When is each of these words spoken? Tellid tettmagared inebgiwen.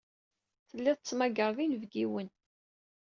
Tellid 0.67 0.97
tettmagared 0.99 1.57
inebgiwen. 1.65 2.29